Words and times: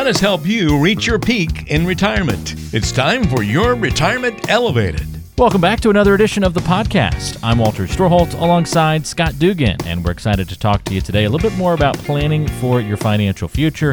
Let 0.00 0.06
us 0.06 0.20
help 0.20 0.46
you 0.46 0.78
reach 0.78 1.06
your 1.06 1.18
peak 1.18 1.70
in 1.70 1.84
retirement. 1.84 2.54
It's 2.72 2.90
time 2.90 3.22
for 3.24 3.42
your 3.42 3.74
Retirement 3.74 4.48
Elevated. 4.48 5.06
Welcome 5.36 5.60
back 5.60 5.78
to 5.80 5.90
another 5.90 6.14
edition 6.14 6.42
of 6.42 6.54
the 6.54 6.60
podcast. 6.60 7.38
I'm 7.42 7.58
Walter 7.58 7.86
Storholt 7.86 8.32
alongside 8.32 9.06
Scott 9.06 9.38
Dugan, 9.38 9.76
and 9.84 10.02
we're 10.02 10.12
excited 10.12 10.48
to 10.48 10.58
talk 10.58 10.84
to 10.84 10.94
you 10.94 11.02
today 11.02 11.24
a 11.24 11.28
little 11.28 11.50
bit 11.50 11.58
more 11.58 11.74
about 11.74 11.98
planning 11.98 12.48
for 12.48 12.80
your 12.80 12.96
financial 12.96 13.46
future 13.46 13.92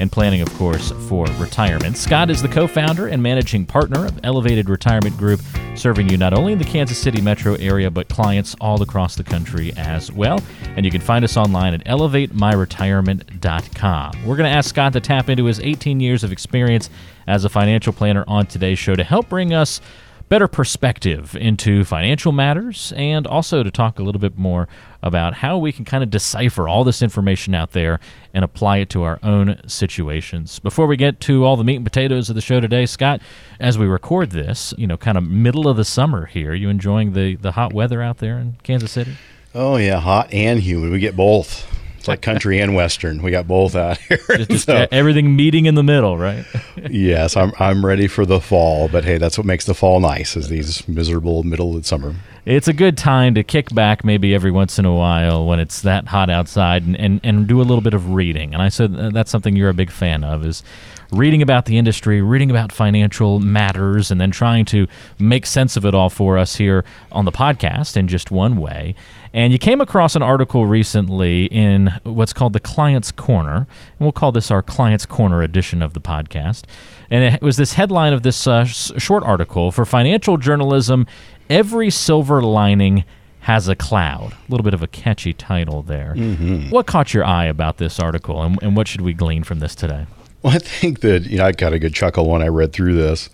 and 0.00 0.10
planning, 0.10 0.40
of 0.40 0.52
course, 0.54 0.92
for 1.08 1.26
retirement. 1.38 1.96
Scott 1.96 2.30
is 2.30 2.42
the 2.42 2.48
co 2.48 2.66
founder 2.66 3.06
and 3.08 3.22
managing 3.22 3.66
partner 3.66 4.06
of 4.06 4.18
Elevated 4.24 4.68
Retirement 4.68 5.16
Group, 5.16 5.40
serving 5.74 6.08
you 6.08 6.16
not 6.16 6.34
only 6.34 6.52
in 6.52 6.58
the 6.58 6.64
Kansas 6.64 6.98
City 6.98 7.20
metro 7.20 7.54
area, 7.54 7.88
but 7.90 8.08
clients 8.08 8.56
all 8.60 8.80
across 8.82 9.16
the 9.16 9.24
country 9.24 9.72
as 9.76 10.12
well. 10.12 10.40
And 10.76 10.84
you 10.84 10.90
can 10.90 11.00
find 11.00 11.24
us 11.24 11.36
online 11.36 11.74
at 11.74 11.84
elevatemyretirement.com. 11.84 14.24
We're 14.24 14.36
going 14.36 14.50
to 14.50 14.56
ask 14.56 14.70
Scott 14.70 14.92
to 14.94 15.00
tap 15.00 15.28
into 15.28 15.44
his 15.44 15.60
18 15.60 16.00
years 16.00 16.24
of 16.24 16.32
experience 16.32 16.90
as 17.26 17.44
a 17.44 17.48
financial 17.48 17.92
planner 17.92 18.24
on 18.26 18.46
today's 18.46 18.78
show 18.78 18.94
to 18.94 19.04
help 19.04 19.28
bring 19.28 19.52
us 19.52 19.80
better 20.28 20.48
perspective 20.48 21.34
into 21.36 21.84
financial 21.84 22.32
matters 22.32 22.92
and 22.96 23.26
also 23.26 23.62
to 23.62 23.70
talk 23.70 23.98
a 23.98 24.02
little 24.02 24.20
bit 24.20 24.36
more 24.36 24.68
about 25.02 25.34
how 25.34 25.56
we 25.56 25.72
can 25.72 25.84
kind 25.84 26.02
of 26.02 26.10
decipher 26.10 26.68
all 26.68 26.84
this 26.84 27.02
information 27.02 27.54
out 27.54 27.72
there 27.72 28.00
and 28.34 28.44
apply 28.44 28.78
it 28.78 28.90
to 28.90 29.02
our 29.02 29.18
own 29.22 29.60
situations. 29.66 30.58
Before 30.58 30.86
we 30.86 30.96
get 30.96 31.20
to 31.20 31.44
all 31.44 31.56
the 31.56 31.64
meat 31.64 31.76
and 31.76 31.84
potatoes 31.84 32.28
of 32.28 32.34
the 32.34 32.40
show 32.40 32.60
today, 32.60 32.84
Scott, 32.84 33.20
as 33.60 33.78
we 33.78 33.86
record 33.86 34.30
this, 34.30 34.74
you 34.76 34.86
know, 34.86 34.96
kind 34.96 35.16
of 35.16 35.24
middle 35.24 35.68
of 35.68 35.76
the 35.76 35.84
summer 35.84 36.26
here, 36.26 36.52
you 36.54 36.68
enjoying 36.68 37.12
the 37.12 37.36
the 37.36 37.52
hot 37.52 37.72
weather 37.72 38.02
out 38.02 38.18
there 38.18 38.38
in 38.38 38.56
Kansas 38.62 38.92
City? 38.92 39.16
Oh 39.54 39.76
yeah, 39.76 40.00
hot 40.00 40.32
and 40.32 40.60
humid. 40.60 40.90
We 40.90 40.98
get 40.98 41.16
both. 41.16 41.77
It's 42.08 42.16
like 42.16 42.22
country 42.22 42.58
and 42.60 42.74
western. 42.74 43.22
We 43.22 43.30
got 43.30 43.46
both 43.46 43.74
out 43.74 43.98
here. 44.08 44.18
So, 44.56 44.86
everything 44.90 45.36
meeting 45.36 45.66
in 45.66 45.74
the 45.74 45.82
middle, 45.82 46.18
right? 46.18 46.44
yes, 46.90 47.36
I'm 47.36 47.52
I'm 47.58 47.84
ready 47.84 48.06
for 48.06 48.26
the 48.26 48.40
fall, 48.40 48.88
but 48.88 49.04
hey, 49.04 49.18
that's 49.18 49.38
what 49.38 49.46
makes 49.46 49.66
the 49.66 49.74
fall 49.74 50.00
nice 50.00 50.36
is 50.36 50.48
these 50.48 50.86
miserable 50.88 51.42
middle 51.42 51.76
of 51.76 51.86
summer. 51.86 52.14
It's 52.44 52.66
a 52.66 52.72
good 52.72 52.96
time 52.96 53.34
to 53.34 53.44
kick 53.44 53.74
back 53.74 54.04
maybe 54.04 54.34
every 54.34 54.50
once 54.50 54.78
in 54.78 54.86
a 54.86 54.94
while 54.94 55.44
when 55.44 55.60
it's 55.60 55.82
that 55.82 56.06
hot 56.06 56.30
outside 56.30 56.82
and, 56.82 56.96
and, 56.96 57.20
and 57.22 57.46
do 57.46 57.60
a 57.60 57.62
little 57.62 57.82
bit 57.82 57.92
of 57.92 58.14
reading. 58.14 58.54
And 58.54 58.62
I 58.62 58.70
said 58.70 58.96
uh, 58.96 59.10
that's 59.10 59.30
something 59.30 59.54
you're 59.54 59.68
a 59.68 59.74
big 59.74 59.90
fan 59.90 60.24
of 60.24 60.46
is 60.46 60.62
reading 61.10 61.40
about 61.40 61.64
the 61.64 61.78
industry, 61.78 62.20
reading 62.20 62.50
about 62.50 62.70
financial 62.70 63.40
matters, 63.40 64.10
and 64.10 64.20
then 64.20 64.30
trying 64.30 64.64
to 64.66 64.86
make 65.18 65.46
sense 65.46 65.76
of 65.76 65.84
it 65.84 65.94
all 65.94 66.10
for 66.10 66.36
us 66.36 66.56
here 66.56 66.84
on 67.12 67.24
the 67.24 67.32
podcast 67.32 67.96
in 67.96 68.08
just 68.08 68.30
one 68.30 68.56
way. 68.56 68.94
And 69.32 69.52
you 69.52 69.58
came 69.58 69.80
across 69.80 70.16
an 70.16 70.22
article 70.22 70.66
recently 70.66 71.46
in 71.46 71.92
what's 72.04 72.32
called 72.32 72.52
the 72.52 72.60
Client's 72.60 73.12
Corner, 73.12 73.56
and 73.56 74.00
we'll 74.00 74.12
call 74.12 74.32
this 74.32 74.50
our 74.50 74.62
Client's 74.62 75.06
Corner 75.06 75.42
edition 75.42 75.82
of 75.82 75.94
the 75.94 76.00
podcast. 76.00 76.64
And 77.10 77.34
it 77.34 77.42
was 77.42 77.56
this 77.56 77.74
headline 77.74 78.12
of 78.12 78.22
this 78.22 78.46
uh, 78.46 78.64
short 78.64 79.22
article 79.24 79.72
for 79.72 79.84
financial 79.84 80.36
journalism 80.36 81.06
Every 81.50 81.88
Silver 81.88 82.42
Lining 82.42 83.04
has 83.40 83.68
a 83.68 83.74
cloud. 83.74 84.32
A 84.32 84.50
little 84.50 84.64
bit 84.64 84.74
of 84.74 84.82
a 84.82 84.86
catchy 84.86 85.32
title 85.32 85.82
there. 85.82 86.12
Mm-hmm. 86.14 86.68
What 86.68 86.86
caught 86.86 87.14
your 87.14 87.24
eye 87.24 87.46
about 87.46 87.78
this 87.78 87.98
article, 87.98 88.42
and, 88.42 88.62
and 88.62 88.76
what 88.76 88.86
should 88.86 89.00
we 89.00 89.14
glean 89.14 89.44
from 89.44 89.60
this 89.60 89.74
today? 89.74 90.06
Well, 90.42 90.54
I 90.54 90.58
think 90.58 91.00
that 91.00 91.24
you 91.24 91.38
know 91.38 91.46
I 91.46 91.52
got 91.52 91.72
a 91.72 91.78
good 91.78 91.94
chuckle 91.94 92.28
when 92.28 92.42
I 92.42 92.48
read 92.48 92.72
through 92.72 92.94
this, 92.94 93.28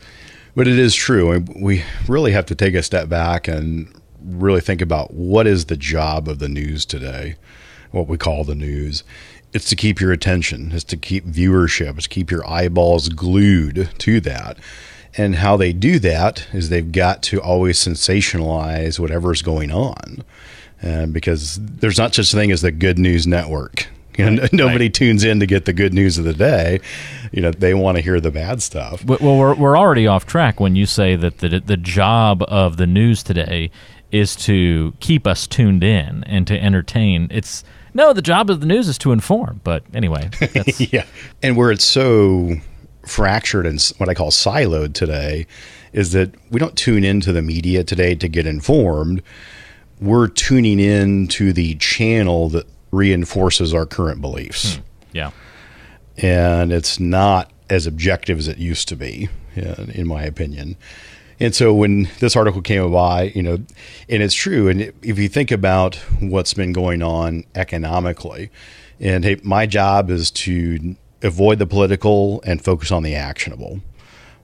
but 0.56 0.66
it 0.66 0.78
is 0.78 0.94
true. 0.94 1.38
We 1.54 1.84
really 2.08 2.32
have 2.32 2.46
to 2.46 2.54
take 2.54 2.74
a 2.74 2.82
step 2.82 3.08
back 3.08 3.46
and 3.46 3.92
really 4.22 4.62
think 4.62 4.80
about 4.80 5.12
what 5.12 5.46
is 5.46 5.66
the 5.66 5.76
job 5.76 6.28
of 6.28 6.38
the 6.38 6.48
news 6.48 6.86
today, 6.86 7.36
what 7.90 8.08
we 8.08 8.16
call 8.16 8.44
the 8.44 8.54
news. 8.54 9.04
It's 9.52 9.68
to 9.68 9.76
keep 9.76 10.00
your 10.00 10.12
attention, 10.12 10.72
it's 10.72 10.84
to 10.84 10.96
keep 10.96 11.26
viewership, 11.26 11.96
it's 11.96 12.04
to 12.04 12.08
keep 12.08 12.30
your 12.30 12.48
eyeballs 12.48 13.10
glued 13.10 13.90
to 13.98 14.20
that. 14.20 14.58
And 15.16 15.36
how 15.36 15.56
they 15.56 15.72
do 15.72 16.00
that 16.00 16.48
is 16.52 16.70
they've 16.70 16.90
got 16.90 17.22
to 17.24 17.40
always 17.40 17.78
sensationalize 17.78 18.98
whatever's 18.98 19.42
going 19.42 19.70
on. 19.70 20.24
Uh, 20.82 21.06
because 21.06 21.58
there's 21.60 21.98
not 21.98 22.14
such 22.14 22.32
a 22.32 22.36
thing 22.36 22.50
as 22.50 22.62
the 22.62 22.72
good 22.72 22.98
news 22.98 23.26
network. 23.26 23.86
You 24.16 24.30
know, 24.30 24.42
right, 24.42 24.52
nobody 24.52 24.84
right. 24.86 24.94
tunes 24.94 25.24
in 25.24 25.40
to 25.40 25.46
get 25.46 25.64
the 25.64 25.72
good 25.72 25.92
news 25.92 26.18
of 26.18 26.24
the 26.24 26.34
day. 26.34 26.80
You 27.32 27.42
know, 27.42 27.50
they 27.50 27.74
want 27.74 27.96
to 27.96 28.02
hear 28.02 28.20
the 28.20 28.30
bad 28.30 28.62
stuff. 28.62 29.04
Well, 29.04 29.18
we're, 29.20 29.54
we're 29.54 29.76
already 29.78 30.06
off 30.06 30.26
track 30.26 30.60
when 30.60 30.76
you 30.76 30.86
say 30.86 31.16
that 31.16 31.38
the, 31.38 31.60
the 31.60 31.76
job 31.76 32.44
of 32.48 32.76
the 32.76 32.86
news 32.86 33.22
today 33.22 33.70
is 34.12 34.36
to 34.36 34.94
keep 35.00 35.26
us 35.26 35.46
tuned 35.46 35.82
in 35.82 36.22
and 36.24 36.46
to 36.46 36.60
entertain. 36.60 37.26
It's 37.30 37.64
no, 37.94 38.12
the 38.12 38.22
job 38.22 38.50
of 38.50 38.60
the 38.60 38.66
news 38.66 38.88
is 38.88 38.98
to 38.98 39.12
inform. 39.12 39.60
But 39.64 39.84
anyway, 39.94 40.30
yeah. 40.78 41.04
And 41.42 41.56
where 41.56 41.70
it's 41.70 41.84
so 41.84 42.56
fractured 43.06 43.66
and 43.66 43.80
what 43.98 44.08
I 44.08 44.14
call 44.14 44.30
siloed 44.30 44.94
today 44.94 45.46
is 45.92 46.12
that 46.12 46.34
we 46.50 46.58
don't 46.58 46.76
tune 46.76 47.04
into 47.04 47.32
the 47.32 47.42
media 47.42 47.84
today 47.84 48.14
to 48.16 48.28
get 48.28 48.46
informed. 48.46 49.22
We're 50.00 50.28
tuning 50.28 50.80
in 50.80 51.28
to 51.28 51.52
the 51.52 51.76
channel 51.76 52.48
that 52.50 52.66
reinforces 52.94 53.74
our 53.74 53.86
current 53.86 54.20
beliefs. 54.20 54.76
Hmm. 54.76 54.82
Yeah. 55.12 55.30
And 56.16 56.72
it's 56.72 57.00
not 57.00 57.50
as 57.68 57.86
objective 57.86 58.38
as 58.38 58.48
it 58.48 58.58
used 58.58 58.88
to 58.88 58.96
be, 58.96 59.28
in 59.56 60.06
my 60.06 60.22
opinion. 60.22 60.76
And 61.40 61.54
so 61.54 61.74
when 61.74 62.08
this 62.20 62.36
article 62.36 62.62
came 62.62 62.92
by, 62.92 63.32
you 63.34 63.42
know, 63.42 63.54
and 63.54 64.22
it's 64.22 64.34
true. 64.34 64.68
And 64.68 64.92
if 65.02 65.18
you 65.18 65.28
think 65.28 65.50
about 65.50 65.96
what's 66.20 66.54
been 66.54 66.72
going 66.72 67.02
on 67.02 67.44
economically, 67.54 68.50
and 69.00 69.24
hey, 69.24 69.40
my 69.42 69.66
job 69.66 70.10
is 70.10 70.30
to 70.30 70.94
avoid 71.22 71.58
the 71.58 71.66
political 71.66 72.40
and 72.42 72.62
focus 72.62 72.92
on 72.92 73.02
the 73.02 73.16
actionable, 73.16 73.80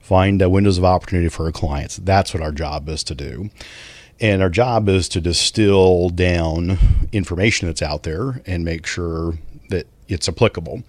find 0.01 0.41
windows 0.51 0.77
of 0.77 0.83
opportunity 0.83 1.29
for 1.29 1.45
our 1.45 1.51
clients. 1.53 1.97
That's 1.97 2.33
what 2.33 2.43
our 2.43 2.51
job 2.51 2.89
is 2.89 3.03
to 3.05 3.15
do. 3.15 3.49
And 4.21 4.43
our 4.43 4.49
job 4.49 4.87
is 4.87 5.09
to 5.09 5.19
distill 5.19 6.09
down 6.09 6.77
information 7.11 7.67
that's 7.67 7.81
out 7.81 8.03
there 8.03 8.41
and 8.45 8.63
make 8.63 8.85
sure 8.85 9.33
that 9.69 9.87
it's 10.07 10.29
applicable. 10.29 10.83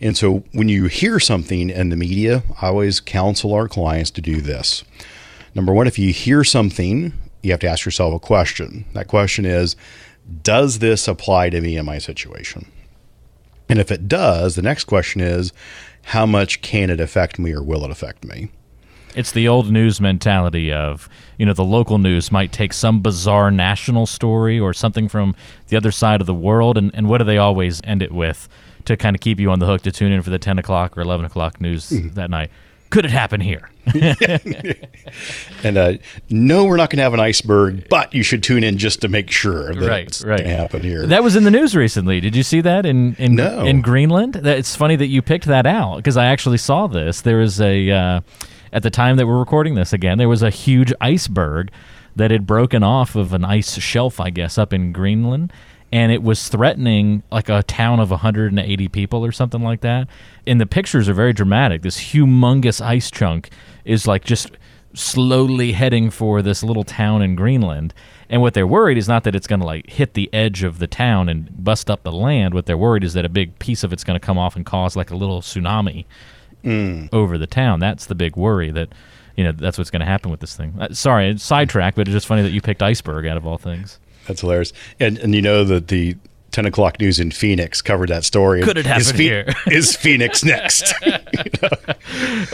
And 0.00 0.16
so 0.16 0.44
when 0.52 0.68
you 0.68 0.86
hear 0.86 1.18
something 1.18 1.70
in 1.70 1.88
the 1.88 1.96
media, 1.96 2.44
I 2.62 2.68
always 2.68 3.00
counsel 3.00 3.52
our 3.52 3.66
clients 3.66 4.12
to 4.12 4.20
do 4.20 4.40
this. 4.40 4.84
Number 5.56 5.72
one, 5.72 5.88
if 5.88 5.98
you 5.98 6.12
hear 6.12 6.44
something, 6.44 7.12
you 7.42 7.50
have 7.50 7.60
to 7.60 7.68
ask 7.68 7.84
yourself 7.84 8.14
a 8.14 8.20
question. 8.20 8.84
That 8.92 9.08
question 9.08 9.44
is 9.44 9.74
Does 10.44 10.78
this 10.78 11.08
apply 11.08 11.50
to 11.50 11.60
me 11.60 11.76
in 11.76 11.84
my 11.84 11.98
situation? 11.98 12.70
And 13.68 13.80
if 13.80 13.90
it 13.90 14.06
does, 14.06 14.54
the 14.54 14.62
next 14.62 14.84
question 14.84 15.20
is 15.20 15.52
How 16.04 16.26
much 16.26 16.62
can 16.62 16.90
it 16.90 17.00
affect 17.00 17.40
me 17.40 17.52
or 17.52 17.62
will 17.62 17.84
it 17.84 17.90
affect 17.90 18.24
me? 18.24 18.50
It's 19.18 19.32
the 19.32 19.48
old 19.48 19.68
news 19.68 20.00
mentality 20.00 20.72
of, 20.72 21.08
you 21.38 21.44
know, 21.44 21.52
the 21.52 21.64
local 21.64 21.98
news 21.98 22.30
might 22.30 22.52
take 22.52 22.72
some 22.72 23.00
bizarre 23.02 23.50
national 23.50 24.06
story 24.06 24.60
or 24.60 24.72
something 24.72 25.08
from 25.08 25.34
the 25.66 25.76
other 25.76 25.90
side 25.90 26.20
of 26.20 26.28
the 26.28 26.34
world. 26.34 26.78
And, 26.78 26.94
and 26.94 27.08
what 27.08 27.18
do 27.18 27.24
they 27.24 27.36
always 27.36 27.80
end 27.82 28.00
it 28.00 28.12
with 28.12 28.48
to 28.84 28.96
kind 28.96 29.16
of 29.16 29.20
keep 29.20 29.40
you 29.40 29.50
on 29.50 29.58
the 29.58 29.66
hook 29.66 29.82
to 29.82 29.90
tune 29.90 30.12
in 30.12 30.22
for 30.22 30.30
the 30.30 30.38
10 30.38 30.60
o'clock 30.60 30.96
or 30.96 31.00
11 31.00 31.26
o'clock 31.26 31.60
news 31.60 31.90
mm-hmm. 31.90 32.14
that 32.14 32.30
night? 32.30 32.52
Could 32.90 33.06
it 33.06 33.10
happen 33.10 33.40
here? 33.40 33.68
and 35.64 35.76
uh, 35.76 35.94
no, 36.30 36.64
we're 36.64 36.76
not 36.76 36.88
going 36.88 36.98
to 36.98 37.02
have 37.02 37.12
an 37.12 37.18
iceberg, 37.18 37.88
but 37.90 38.14
you 38.14 38.22
should 38.22 38.44
tune 38.44 38.62
in 38.62 38.78
just 38.78 39.00
to 39.00 39.08
make 39.08 39.32
sure 39.32 39.74
that 39.74 39.88
right, 39.88 40.06
it's 40.06 40.24
right. 40.24 40.46
happen 40.46 40.82
here. 40.82 41.06
That 41.06 41.24
was 41.24 41.34
in 41.34 41.42
the 41.42 41.50
news 41.50 41.74
recently. 41.74 42.20
Did 42.20 42.36
you 42.36 42.44
see 42.44 42.60
that 42.60 42.86
in 42.86 43.16
in, 43.16 43.34
no. 43.34 43.64
in 43.64 43.82
Greenland? 43.82 44.36
It's 44.36 44.76
funny 44.76 44.94
that 44.94 45.08
you 45.08 45.22
picked 45.22 45.46
that 45.46 45.66
out 45.66 45.96
because 45.96 46.16
I 46.16 46.26
actually 46.26 46.58
saw 46.58 46.86
this. 46.86 47.20
There 47.22 47.42
is 47.42 47.60
a 47.60 47.90
uh, 47.90 48.20
at 48.72 48.82
the 48.82 48.90
time 48.90 49.16
that 49.16 49.26
we're 49.26 49.38
recording 49.38 49.74
this 49.74 49.92
again, 49.92 50.18
there 50.18 50.28
was 50.28 50.42
a 50.42 50.50
huge 50.50 50.92
iceberg 51.00 51.70
that 52.16 52.30
had 52.30 52.46
broken 52.46 52.82
off 52.82 53.14
of 53.14 53.32
an 53.32 53.44
ice 53.44 53.78
shelf, 53.78 54.20
I 54.20 54.30
guess, 54.30 54.58
up 54.58 54.72
in 54.72 54.92
Greenland. 54.92 55.52
And 55.90 56.12
it 56.12 56.22
was 56.22 56.48
threatening 56.48 57.22
like 57.30 57.48
a 57.48 57.62
town 57.62 57.98
of 57.98 58.10
180 58.10 58.88
people 58.88 59.24
or 59.24 59.32
something 59.32 59.62
like 59.62 59.80
that. 59.80 60.08
And 60.46 60.60
the 60.60 60.66
pictures 60.66 61.08
are 61.08 61.14
very 61.14 61.32
dramatic. 61.32 61.82
This 61.82 62.12
humongous 62.12 62.84
ice 62.84 63.10
chunk 63.10 63.50
is 63.86 64.06
like 64.06 64.24
just 64.24 64.50
slowly 64.92 65.72
heading 65.72 66.10
for 66.10 66.42
this 66.42 66.62
little 66.62 66.84
town 66.84 67.22
in 67.22 67.36
Greenland. 67.36 67.94
And 68.28 68.42
what 68.42 68.52
they're 68.52 68.66
worried 68.66 68.98
is 68.98 69.08
not 69.08 69.24
that 69.24 69.34
it's 69.34 69.46
going 69.46 69.60
to 69.60 69.66
like 69.66 69.88
hit 69.88 70.12
the 70.12 70.28
edge 70.34 70.62
of 70.62 70.78
the 70.78 70.86
town 70.86 71.28
and 71.28 71.48
bust 71.64 71.90
up 71.90 72.02
the 72.02 72.12
land. 72.12 72.52
What 72.52 72.66
they're 72.66 72.76
worried 72.76 73.04
is 73.04 73.14
that 73.14 73.24
a 73.24 73.30
big 73.30 73.58
piece 73.58 73.82
of 73.82 73.92
it's 73.92 74.04
going 74.04 74.18
to 74.18 74.24
come 74.26 74.36
off 74.36 74.56
and 74.56 74.66
cause 74.66 74.96
like 74.96 75.10
a 75.10 75.16
little 75.16 75.40
tsunami 75.40 76.04
mm. 76.64 77.08
over 77.12 77.38
the 77.38 77.46
town. 77.46 77.80
That's 77.80 78.06
the 78.06 78.14
big 78.14 78.36
worry 78.36 78.70
that 78.70 78.90
you 79.36 79.44
know 79.44 79.52
that's 79.52 79.78
what's 79.78 79.90
going 79.90 80.00
to 80.00 80.06
happen 80.06 80.30
with 80.30 80.40
this 80.40 80.56
thing. 80.56 80.74
Uh, 80.78 80.88
sorry, 80.92 81.36
sidetrack, 81.38 81.94
but 81.94 82.08
it's 82.08 82.14
just 82.14 82.26
funny 82.26 82.42
that 82.42 82.50
you 82.50 82.60
picked 82.60 82.82
iceberg 82.82 83.26
out 83.26 83.36
of 83.36 83.46
all 83.46 83.58
things. 83.58 83.98
That's 84.26 84.40
hilarious. 84.40 84.72
And 85.00 85.18
and 85.18 85.34
you 85.34 85.42
know 85.42 85.64
that 85.64 85.88
the 85.88 86.16
10 86.50 86.66
o'clock 86.66 86.98
news 86.98 87.20
in 87.20 87.30
Phoenix 87.30 87.82
covered 87.82 88.08
that 88.08 88.24
story. 88.24 88.62
Could 88.62 88.78
it 88.78 88.86
happen 88.86 89.02
is 89.02 89.10
here? 89.10 89.54
is 89.66 89.94
Phoenix 89.94 90.42
next? 90.44 90.92
you 91.02 91.12
know? 91.62 91.94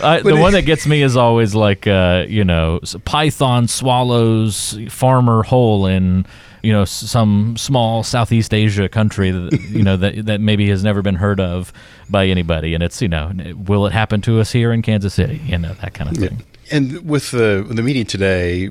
uh, 0.02 0.20
the 0.20 0.36
one 0.36 0.52
that 0.52 0.64
gets 0.66 0.86
me 0.86 1.02
is 1.02 1.16
always 1.16 1.54
like, 1.54 1.86
uh, 1.86 2.24
you 2.28 2.44
know, 2.44 2.80
python 3.04 3.68
swallows 3.68 4.78
farmer 4.88 5.42
whole 5.42 5.86
in 5.86 6.26
you 6.64 6.72
know, 6.72 6.84
some 6.86 7.56
small 7.58 8.02
Southeast 8.02 8.54
Asia 8.54 8.88
country 8.88 9.30
that 9.30 9.60
you 9.70 9.82
know 9.82 9.96
that 9.98 10.26
that 10.26 10.40
maybe 10.40 10.68
has 10.70 10.82
never 10.82 11.02
been 11.02 11.16
heard 11.16 11.38
of 11.38 11.72
by 12.08 12.26
anybody, 12.26 12.74
and 12.74 12.82
it's 12.82 13.02
you 13.02 13.08
know, 13.08 13.32
will 13.54 13.86
it 13.86 13.92
happen 13.92 14.20
to 14.22 14.40
us 14.40 14.50
here 14.50 14.72
in 14.72 14.80
Kansas 14.80 15.14
City? 15.14 15.40
You 15.44 15.58
know, 15.58 15.74
that 15.74 15.92
kind 15.94 16.10
of 16.10 16.16
thing. 16.16 16.42
And 16.70 17.06
with 17.08 17.30
the 17.32 17.66
the 17.68 17.82
meeting 17.82 18.06
today, 18.06 18.70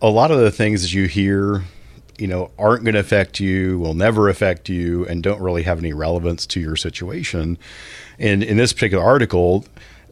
a 0.00 0.08
lot 0.08 0.30
of 0.30 0.38
the 0.38 0.52
things 0.52 0.82
that 0.82 0.92
you 0.92 1.06
hear, 1.06 1.64
you 2.18 2.28
know, 2.28 2.52
aren't 2.56 2.84
going 2.84 2.94
to 2.94 3.00
affect 3.00 3.40
you, 3.40 3.80
will 3.80 3.94
never 3.94 4.28
affect 4.28 4.68
you, 4.68 5.04
and 5.06 5.22
don't 5.22 5.40
really 5.40 5.64
have 5.64 5.78
any 5.78 5.92
relevance 5.92 6.46
to 6.46 6.60
your 6.60 6.76
situation. 6.76 7.58
And 8.18 8.44
in 8.44 8.58
this 8.58 8.72
particular 8.72 9.02
article, 9.02 9.64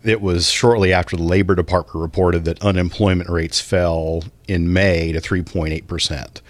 it 0.02 0.20
was 0.20 0.50
shortly 0.50 0.92
after 0.92 1.16
the 1.16 1.22
Labor 1.22 1.54
Department 1.54 2.02
reported 2.02 2.44
that 2.46 2.60
unemployment 2.62 3.30
rates 3.30 3.60
fell 3.60 4.24
in 4.48 4.72
May 4.72 5.12
to 5.12 5.20
3.8%. 5.20 6.40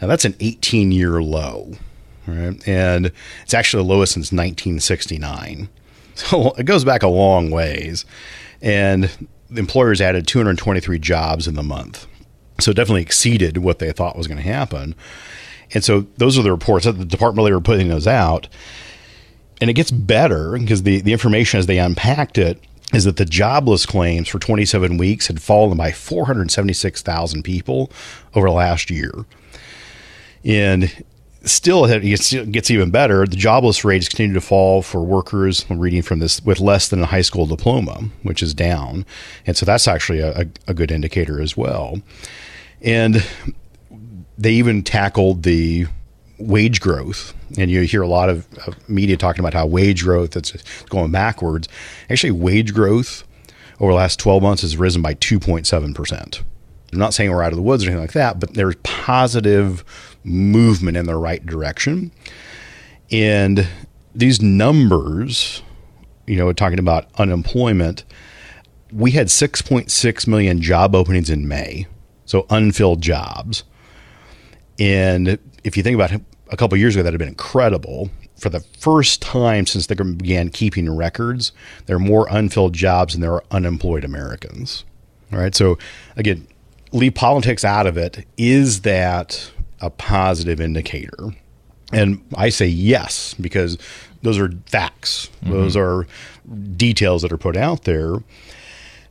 Now, 0.00 0.08
that's 0.08 0.24
an 0.24 0.36
18 0.40 0.92
year 0.92 1.22
low, 1.22 1.72
right? 2.26 2.56
And 2.66 3.12
it's 3.42 3.54
actually 3.54 3.82
the 3.82 3.88
lowest 3.88 4.12
since 4.14 4.32
1969. 4.32 5.68
So 6.18 6.52
it 6.52 6.64
goes 6.64 6.82
back 6.82 7.02
a 7.02 7.08
long 7.08 7.50
ways. 7.50 8.06
And 8.62 9.10
the 9.50 9.60
employers 9.60 10.00
added 10.00 10.26
223 10.26 10.98
jobs 10.98 11.46
in 11.46 11.56
the 11.56 11.62
month. 11.62 12.06
So 12.58 12.70
it 12.70 12.74
definitely 12.74 13.02
exceeded 13.02 13.58
what 13.58 13.80
they 13.80 13.92
thought 13.92 14.16
was 14.16 14.26
going 14.26 14.42
to 14.42 14.50
happen. 14.50 14.94
And 15.74 15.84
so 15.84 16.06
those 16.16 16.38
are 16.38 16.42
the 16.42 16.52
reports 16.52 16.86
that 16.86 16.92
the 16.92 17.04
Department 17.04 17.40
of 17.40 17.52
Labor 17.52 17.60
putting 17.60 17.88
those 17.88 18.06
out. 18.06 18.48
And 19.60 19.68
it 19.68 19.74
gets 19.74 19.90
better 19.90 20.58
because 20.58 20.84
the, 20.84 21.00
the 21.00 21.12
information 21.12 21.58
as 21.58 21.66
they 21.66 21.78
unpacked 21.78 22.38
it 22.38 22.60
is 22.92 23.04
that 23.04 23.16
the 23.16 23.24
jobless 23.24 23.84
claims 23.84 24.28
for 24.28 24.38
27 24.38 24.96
weeks 24.96 25.26
had 25.26 25.42
fallen 25.42 25.76
by 25.76 25.92
476,000 25.92 27.42
people 27.42 27.90
over 28.34 28.48
the 28.48 28.54
last 28.54 28.90
year. 28.90 29.12
And 30.46 31.04
still, 31.42 31.84
it 31.86 32.02
gets 32.02 32.70
even 32.70 32.90
better. 32.90 33.26
The 33.26 33.36
jobless 33.36 33.84
rates 33.84 34.08
continue 34.08 34.34
to 34.34 34.40
fall 34.40 34.80
for 34.80 35.02
workers. 35.02 35.66
I'm 35.68 35.80
reading 35.80 36.02
from 36.02 36.20
this 36.20 36.40
with 36.42 36.60
less 36.60 36.88
than 36.88 37.02
a 37.02 37.06
high 37.06 37.22
school 37.22 37.46
diploma, 37.46 38.04
which 38.22 38.42
is 38.42 38.54
down. 38.54 39.04
And 39.44 39.56
so 39.56 39.66
that's 39.66 39.88
actually 39.88 40.20
a, 40.20 40.48
a 40.68 40.74
good 40.74 40.92
indicator 40.92 41.40
as 41.40 41.56
well. 41.56 42.00
And 42.80 43.26
they 44.38 44.52
even 44.52 44.82
tackled 44.82 45.42
the 45.42 45.86
wage 46.38 46.80
growth. 46.80 47.34
And 47.58 47.70
you 47.70 47.80
hear 47.82 48.02
a 48.02 48.08
lot 48.08 48.28
of, 48.28 48.46
media 48.88 49.16
talking 49.16 49.40
about 49.40 49.54
how 49.54 49.66
wage 49.66 50.04
growth 50.04 50.36
is 50.36 50.52
going 50.88 51.10
backwards. 51.10 51.68
Actually, 52.08 52.32
wage 52.32 52.72
growth 52.72 53.24
over 53.80 53.92
the 53.92 53.96
last 53.96 54.20
12 54.20 54.42
months 54.42 54.62
has 54.62 54.76
risen 54.76 55.02
by 55.02 55.14
2.7%. 55.14 56.42
I'm 56.96 57.00
not 57.00 57.14
saying 57.14 57.30
we're 57.30 57.42
out 57.42 57.52
of 57.52 57.56
the 57.56 57.62
woods 57.62 57.84
or 57.84 57.88
anything 57.88 58.00
like 58.00 58.12
that, 58.12 58.40
but 58.40 58.54
there's 58.54 58.74
positive 58.82 59.84
movement 60.24 60.96
in 60.96 61.04
the 61.04 61.16
right 61.16 61.44
direction. 61.44 62.10
And 63.12 63.68
these 64.14 64.40
numbers, 64.40 65.62
you 66.26 66.36
know, 66.36 66.52
talking 66.54 66.78
about 66.78 67.08
unemployment, 67.18 68.04
we 68.90 69.10
had 69.10 69.26
6.6 69.26 70.26
million 70.26 70.62
job 70.62 70.94
openings 70.94 71.28
in 71.28 71.46
May, 71.46 71.86
so 72.24 72.46
unfilled 72.48 73.02
jobs. 73.02 73.64
And 74.78 75.38
if 75.64 75.76
you 75.76 75.82
think 75.82 75.96
about 75.96 76.12
it, 76.12 76.22
a 76.48 76.56
couple 76.56 76.78
years 76.78 76.96
ago, 76.96 77.02
that 77.02 77.12
had 77.12 77.18
been 77.18 77.28
incredible. 77.28 78.08
For 78.38 78.48
the 78.48 78.60
first 78.60 79.20
time 79.20 79.66
since 79.66 79.86
they 79.86 79.94
began 79.94 80.48
keeping 80.48 80.94
records, 80.94 81.52
there 81.84 81.96
are 81.96 82.00
more 82.00 82.26
unfilled 82.30 82.72
jobs 82.72 83.12
than 83.12 83.20
there 83.20 83.32
are 83.32 83.44
unemployed 83.50 84.04
Americans. 84.04 84.84
All 85.32 85.38
right. 85.38 85.54
So, 85.54 85.76
again, 86.16 86.46
leave 86.92 87.14
politics 87.14 87.64
out 87.64 87.86
of 87.86 87.96
it. 87.96 88.26
Is 88.36 88.82
that 88.82 89.50
a 89.80 89.90
positive 89.90 90.60
indicator? 90.60 91.34
And 91.92 92.22
I 92.36 92.48
say 92.48 92.66
yes, 92.66 93.34
because 93.34 93.78
those 94.22 94.38
are 94.38 94.50
facts, 94.66 95.30
mm-hmm. 95.42 95.52
those 95.52 95.76
are 95.76 96.06
details 96.76 97.22
that 97.22 97.32
are 97.32 97.38
put 97.38 97.56
out 97.56 97.84
there. 97.84 98.16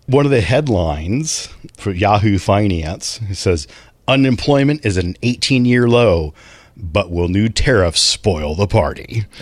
One 0.07 0.25
of 0.25 0.31
the 0.31 0.41
headlines 0.41 1.49
for 1.77 1.91
Yahoo 1.91 2.37
Finance 2.37 3.19
says 3.33 3.67
unemployment 4.07 4.85
is 4.85 4.97
at 4.97 5.05
an 5.05 5.15
18 5.23 5.65
year 5.65 5.87
low, 5.87 6.33
but 6.75 7.09
will 7.09 7.27
new 7.27 7.49
tariffs 7.49 8.01
spoil 8.01 8.55
the 8.55 8.67
party? 8.67 9.25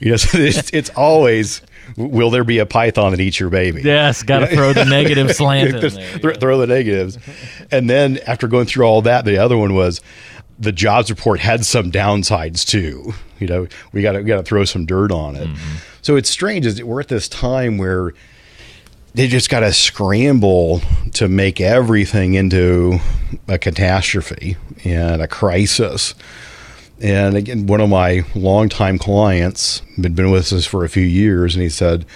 You 0.00 0.10
know, 0.10 0.16
so 0.16 0.36
it's, 0.36 0.70
it's 0.74 0.90
always 0.90 1.62
will 1.96 2.30
there 2.30 2.44
be 2.44 2.58
a 2.58 2.66
python 2.66 3.12
that 3.12 3.20
eats 3.20 3.38
your 3.38 3.50
baby? 3.50 3.82
Yes, 3.82 4.22
got 4.22 4.40
to 4.40 4.46
throw 4.48 4.72
the 4.72 4.84
negative 4.84 5.32
slant 5.36 5.74
in 5.74 5.80
there. 5.80 6.18
Th- 6.18 6.36
throw 6.38 6.58
the 6.58 6.66
negatives. 6.66 7.18
And 7.70 7.88
then 7.88 8.18
after 8.26 8.48
going 8.48 8.66
through 8.66 8.84
all 8.84 9.02
that, 9.02 9.24
the 9.24 9.38
other 9.38 9.56
one 9.56 9.74
was 9.74 10.00
the 10.58 10.72
jobs 10.72 11.10
report 11.10 11.40
had 11.40 11.64
some 11.64 11.90
downsides 11.90 12.66
too. 12.66 13.12
You 13.38 13.46
know, 13.46 13.66
we 13.92 14.02
got 14.02 14.12
to 14.12 14.18
we 14.18 14.24
got 14.24 14.36
to 14.36 14.42
throw 14.42 14.64
some 14.64 14.86
dirt 14.86 15.10
on 15.10 15.36
it. 15.36 15.48
Mm-hmm. 15.48 15.76
So 16.02 16.16
it's 16.16 16.30
strange 16.30 16.66
is 16.66 16.82
we're 16.82 17.00
at 17.00 17.08
this 17.08 17.28
time 17.28 17.78
where 17.78 18.12
they 19.14 19.28
just 19.28 19.48
got 19.48 19.60
to 19.60 19.72
scramble 19.72 20.80
to 21.14 21.28
make 21.28 21.60
everything 21.60 22.34
into 22.34 22.98
a 23.48 23.58
catastrophe 23.58 24.56
and 24.84 25.22
a 25.22 25.28
crisis. 25.28 26.14
And 27.00 27.36
again, 27.36 27.66
one 27.66 27.80
of 27.80 27.90
my 27.90 28.24
longtime 28.34 28.98
clients 28.98 29.82
had 29.96 30.14
been 30.14 30.30
with 30.30 30.52
us 30.52 30.64
for 30.64 30.84
a 30.84 30.88
few 30.88 31.02
years, 31.02 31.54
and 31.54 31.62
he 31.62 31.68
said, 31.68 32.06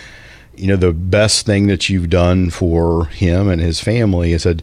"You 0.57 0.69
know, 0.69 0.77
the 0.77 0.93
best 0.93 1.45
thing 1.45 1.67
that 1.67 1.89
you've 1.89 2.11
done 2.11 2.51
for 2.51 3.07
him 3.07 3.49
and 3.49 3.61
his 3.61 3.81
family," 3.81 4.33
he 4.33 4.39
said, 4.39 4.63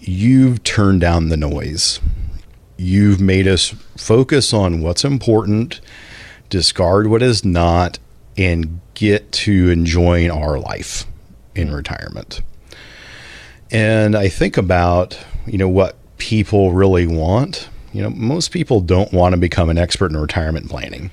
"You've 0.00 0.64
turned 0.64 1.00
down 1.02 1.28
the 1.28 1.36
noise. 1.36 2.00
You've 2.76 3.20
made 3.20 3.46
us 3.46 3.74
focus 3.96 4.52
on 4.52 4.80
what's 4.80 5.04
important, 5.04 5.80
discard 6.50 7.06
what 7.06 7.22
is 7.22 7.44
not, 7.44 7.98
and 8.36 8.80
get 8.94 9.30
to 9.30 9.70
enjoying 9.70 10.30
our 10.30 10.58
life 10.58 11.06
in 11.54 11.70
retirement." 11.70 12.40
And 13.70 14.16
I 14.16 14.28
think 14.28 14.56
about, 14.56 15.18
you 15.46 15.58
know, 15.58 15.68
what 15.68 15.96
people 16.18 16.72
really 16.72 17.06
want 17.06 17.68
you 17.94 18.02
know, 18.02 18.10
most 18.10 18.50
people 18.50 18.80
don't 18.80 19.12
want 19.12 19.34
to 19.34 19.40
become 19.40 19.70
an 19.70 19.78
expert 19.78 20.10
in 20.10 20.16
retirement 20.16 20.68
planning. 20.68 21.12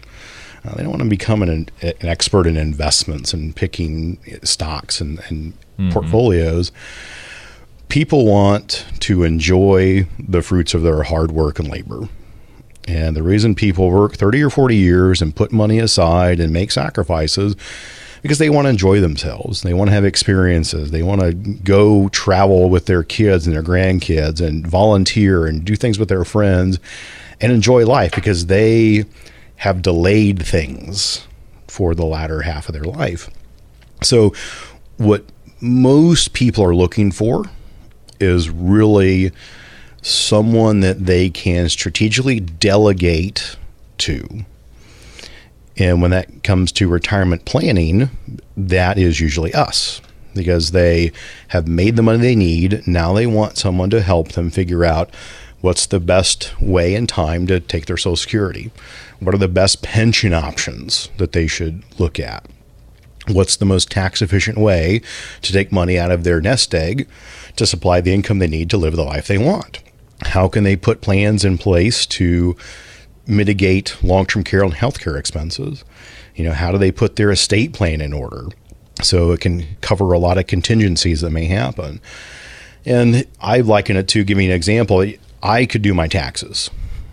Uh, 0.66 0.76
they 0.76 0.82
don't 0.82 0.90
want 0.90 1.04
to 1.04 1.10
become 1.10 1.44
an, 1.44 1.70
an, 1.82 1.94
expert 2.02 2.48
in 2.48 2.58
investments 2.58 3.34
and 3.34 3.56
picking 3.56 4.18
stocks 4.44 5.00
and, 5.00 5.20
and 5.30 5.54
mm-hmm. 5.54 5.92
portfolios. 5.92 6.72
People 7.88 8.26
want 8.26 8.86
to 9.00 9.24
enjoy 9.24 10.08
the 10.20 10.42
fruits 10.42 10.74
of 10.74 10.82
their 10.82 11.04
hard 11.04 11.32
work 11.32 11.60
and 11.60 11.70
labor. 11.70 12.10
And 12.88 13.16
the 13.16 13.24
reason 13.24 13.54
people 13.54 13.92
work 13.92 14.16
30 14.16 14.44
or 14.44 14.50
40 14.50 14.76
years 14.76 15.22
and 15.22 15.36
put 15.36 15.52
money 15.52 15.78
aside 15.78 16.40
and 16.40 16.52
make 16.52 16.72
sacrifices 16.72 17.56
because 18.22 18.38
they 18.38 18.50
want 18.50 18.66
to 18.66 18.70
enjoy 18.70 19.00
themselves. 19.00 19.62
They 19.62 19.74
want 19.74 19.90
to 19.90 19.94
have 19.94 20.06
experiences. 20.06 20.92
They 20.92 21.04
want 21.04 21.22
to 21.22 21.34
go 21.34 22.10
travel 22.10 22.70
with 22.70 22.86
their 22.86 23.04
kids 23.04 23.48
and 23.48 23.56
their 23.56 23.64
grandkids 23.64 24.46
and 24.46 24.66
volunteer 24.66 25.46
and 25.46 25.66
do 25.66 25.76
things 25.76 25.98
with 25.98 26.10
their 26.10 26.24
friends 26.24 26.80
and 27.40 27.52
enjoy 27.52 27.86
life 27.86 28.14
because 28.14 28.46
they 28.46 29.06
have 29.58 29.82
delayed 29.82 30.44
things 30.44 31.28
for 31.68 31.96
the 31.96 32.06
latter 32.06 32.42
half 32.42 32.70
of 32.70 32.74
their 32.74 32.84
life. 32.84 33.30
So, 34.04 34.34
what 34.98 35.26
most 35.60 36.34
people 36.34 36.64
are 36.64 36.76
looking 36.76 37.12
for 37.12 37.46
is 38.20 38.50
really 38.50 39.32
someone 40.02 40.80
that 40.82 41.06
they 41.06 41.30
can 41.30 41.70
strategically 41.70 42.40
delegate 42.40 43.56
to 44.00 44.46
and 45.78 46.02
when 46.02 46.12
that 46.12 46.44
comes 46.44 46.72
to 46.74 46.88
retirement 46.88 47.46
planning, 47.46 48.10
that 48.58 48.98
is 48.98 49.20
usually 49.20 49.54
us 49.54 50.02
because 50.34 50.72
they 50.72 51.12
have 51.50 51.68
made 51.68 51.96
the 51.96 52.02
money 52.02 52.20
they 52.20 52.36
need. 52.36 52.86
Now 52.88 53.14
they 53.14 53.28
want 53.28 53.58
someone 53.58 53.90
to 53.90 54.02
help 54.02 54.34
them 54.34 54.50
figure 54.50 54.86
out 54.86 55.14
what's 55.62 55.86
the 55.86 56.00
best 56.00 56.60
way 56.60 56.96
and 56.96 57.08
time 57.08 57.48
to 57.48 57.60
take 57.60 57.86
their 57.86 57.98
Social 57.98 58.16
Security. 58.16 58.72
What 59.20 59.36
are 59.36 59.40
the 59.40 59.48
best 59.48 59.84
pension 59.84 60.34
options 60.34 61.10
that 61.18 61.34
they 61.34 61.48
should 61.48 61.84
look 62.00 62.20
at? 62.20 62.46
What's 63.28 63.56
the 63.56 63.66
most 63.66 63.92
tax 63.92 64.22
efficient 64.22 64.58
way 64.58 65.02
to 65.42 65.54
take 65.54 65.72
money 65.72 66.00
out 66.00 66.12
of 66.12 66.24
their 66.24 66.42
nest 66.42 66.74
egg 66.74 67.08
to 67.56 67.68
supply 67.68 68.02
the 68.02 68.14
income 68.14 68.40
they 68.40 68.48
need 68.48 68.70
to 68.72 68.78
live 68.78 68.96
the 68.96 69.04
life 69.04 69.28
they 69.28 69.38
want? 69.38 69.82
How 70.24 70.48
can 70.48 70.64
they 70.64 70.76
put 70.76 71.02
plans 71.02 71.46
in 71.46 71.58
place 71.58 72.06
to 72.08 72.56
mitigate 73.28 74.02
long-term 74.04 74.44
care 74.44 74.64
and 74.64 74.74
healthcare 74.74 75.18
expenses? 75.18 75.84
You 76.36 76.46
know, 76.46 76.54
how 76.54 76.72
do 76.72 76.78
they 76.78 76.92
put 76.92 77.16
their 77.16 77.32
estate 77.32 77.74
plan 77.74 78.02
in 78.02 78.14
order 78.14 78.48
so 79.02 79.32
it 79.32 79.42
can 79.42 79.66
cover 79.82 80.14
a 80.14 80.20
lot 80.20 80.38
of 80.38 80.48
contingencies 80.48 81.22
that 81.22 81.32
may 81.32 81.46
happen? 81.46 82.02
And 82.86 83.26
I 83.40 83.62
liken 83.62 83.98
it 83.98 84.08
to 84.10 84.24
giving 84.24 84.48
an 84.48 84.56
example. 84.56 85.06
I 85.44 85.66
could 85.66 85.82
do 85.82 85.94
my 85.94 86.08
taxes, 86.08 86.70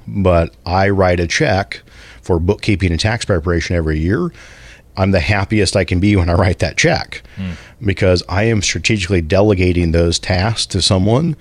but 0.07 0.55
I 0.65 0.88
write 0.91 1.21
a 1.21 1.27
check 1.27 1.83
for 2.23 2.38
bookkeeping 2.38 2.91
and 2.91 3.00
tax 3.00 3.25
preparation 3.25 3.77
every 3.77 3.99
year. 3.99 4.31
I'm 4.97 5.12
the 5.12 5.21
happiest 5.21 5.77
I 5.77 5.85
can 5.85 6.00
be 6.00 6.17
when 6.17 6.29
I 6.29 6.35
write 6.35 6.59
that 6.59 6.77
check 6.77 7.23
mm. 7.37 7.55
because 7.81 8.23
I 8.29 8.45
am 8.45 8.62
strategically 8.62 9.21
delegating 9.21 9.93
those 9.93 10.19
tasks 10.19 10.67
to 10.67 10.83
someone 10.83 11.37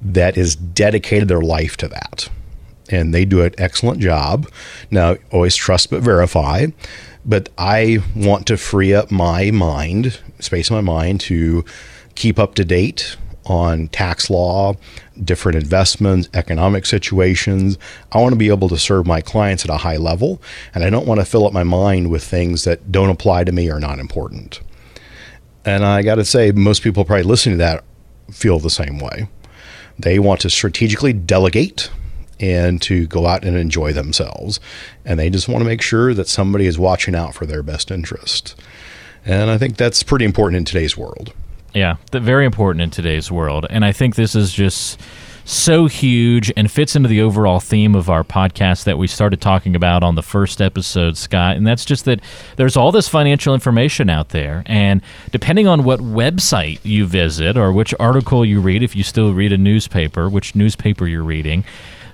that 0.00 0.38
is 0.38 0.54
dedicated 0.54 1.28
their 1.28 1.40
life 1.40 1.76
to 1.78 1.88
that 1.88 2.28
and 2.90 3.14
they 3.14 3.24
do 3.24 3.42
an 3.42 3.54
excellent 3.58 4.00
job. 4.00 4.50
Now, 4.90 5.16
always 5.30 5.56
trust 5.56 5.90
but 5.90 6.02
verify. 6.02 6.66
But 7.24 7.50
I 7.58 7.98
want 8.16 8.46
to 8.46 8.56
free 8.56 8.94
up 8.94 9.10
my 9.10 9.50
mind, 9.50 10.20
space 10.38 10.70
my 10.70 10.80
mind 10.80 11.20
to 11.22 11.64
keep 12.14 12.38
up 12.38 12.54
to 12.54 12.64
date 12.64 13.16
on 13.46 13.88
tax 13.88 14.30
law, 14.30 14.74
different 15.22 15.56
investments, 15.56 16.28
economic 16.34 16.86
situations. 16.86 17.78
I 18.12 18.20
want 18.20 18.32
to 18.32 18.38
be 18.38 18.48
able 18.48 18.68
to 18.68 18.78
serve 18.78 19.06
my 19.06 19.20
clients 19.20 19.64
at 19.64 19.70
a 19.70 19.78
high 19.78 19.96
level, 19.96 20.40
and 20.74 20.84
I 20.84 20.90
don't 20.90 21.06
want 21.06 21.20
to 21.20 21.26
fill 21.26 21.46
up 21.46 21.52
my 21.52 21.64
mind 21.64 22.10
with 22.10 22.22
things 22.22 22.64
that 22.64 22.92
don't 22.92 23.10
apply 23.10 23.44
to 23.44 23.52
me 23.52 23.70
or 23.70 23.80
not 23.80 23.98
important. 23.98 24.60
And 25.64 25.84
I 25.84 26.02
got 26.02 26.14
to 26.14 26.24
say, 26.24 26.52
most 26.52 26.82
people 26.82 27.04
probably 27.04 27.24
listening 27.24 27.58
to 27.58 27.64
that 27.64 27.84
feel 28.30 28.58
the 28.58 28.70
same 28.70 28.98
way. 28.98 29.28
They 29.98 30.18
want 30.18 30.40
to 30.42 30.50
strategically 30.50 31.12
delegate 31.12 31.90
and 32.40 32.80
to 32.82 33.06
go 33.06 33.26
out 33.26 33.44
and 33.44 33.56
enjoy 33.56 33.92
themselves. 33.92 34.58
And 35.04 35.20
they 35.20 35.30
just 35.30 35.48
want 35.48 35.60
to 35.60 35.66
make 35.66 35.82
sure 35.82 36.14
that 36.14 36.28
somebody 36.28 36.66
is 36.66 36.78
watching 36.78 37.14
out 37.14 37.34
for 37.34 37.46
their 37.46 37.62
best 37.62 37.90
interest. 37.90 38.60
And 39.24 39.50
I 39.50 39.58
think 39.58 39.76
that's 39.76 40.02
pretty 40.02 40.24
important 40.24 40.56
in 40.56 40.64
today's 40.64 40.96
world. 40.96 41.32
Yeah, 41.74 41.96
very 42.10 42.46
important 42.46 42.82
in 42.82 42.90
today's 42.90 43.30
world. 43.30 43.66
And 43.70 43.84
I 43.84 43.92
think 43.92 44.16
this 44.16 44.34
is 44.34 44.52
just 44.52 45.00
so 45.44 45.86
huge 45.86 46.52
and 46.56 46.70
fits 46.70 46.94
into 46.94 47.08
the 47.08 47.20
overall 47.20 47.60
theme 47.60 47.94
of 47.94 48.08
our 48.08 48.22
podcast 48.22 48.84
that 48.84 48.98
we 48.98 49.06
started 49.06 49.40
talking 49.40 49.74
about 49.74 50.02
on 50.02 50.14
the 50.14 50.22
first 50.22 50.60
episode, 50.60 51.16
Scott. 51.16 51.56
And 51.56 51.66
that's 51.66 51.84
just 51.84 52.04
that 52.04 52.20
there's 52.56 52.76
all 52.76 52.92
this 52.92 53.08
financial 53.08 53.54
information 53.54 54.08
out 54.08 54.30
there. 54.30 54.62
And 54.66 55.02
depending 55.32 55.66
on 55.66 55.84
what 55.84 56.00
website 56.00 56.78
you 56.82 57.06
visit 57.06 57.56
or 57.56 57.72
which 57.72 57.94
article 57.98 58.44
you 58.44 58.60
read, 58.60 58.82
if 58.82 58.94
you 58.94 59.02
still 59.02 59.32
read 59.32 59.52
a 59.52 59.58
newspaper, 59.58 60.28
which 60.28 60.54
newspaper 60.54 61.06
you're 61.06 61.24
reading, 61.24 61.64